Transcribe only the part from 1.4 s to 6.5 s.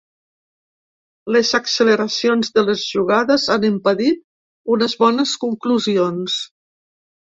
acceleracions de les jugades han impedit unes bones conclusions.